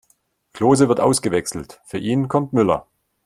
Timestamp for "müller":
2.53-2.87